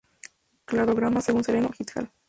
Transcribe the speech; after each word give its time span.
Cladograma 0.65 1.21
según 1.21 1.43
Sereno 1.43 1.69
"et 1.77 1.91
al. 1.95 2.09